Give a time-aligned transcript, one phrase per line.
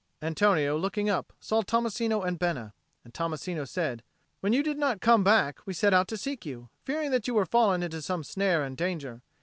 [0.19, 2.73] Antonio, looking up, saw Tommasino and Bena.
[3.03, 4.01] And Tommasino said,
[4.39, 7.35] "When you did not come back, we set out to seek you, fearing that you
[7.35, 9.21] were fallen into some snare and danger.